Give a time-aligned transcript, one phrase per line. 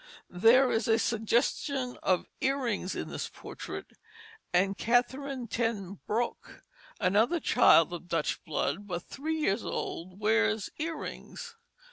[0.31, 3.85] There is a suggestion of earrings in this portrait,
[4.51, 6.63] and Katherine Ten Broeck,
[6.99, 11.55] another child of Dutch blood, but three years old, wears earrings.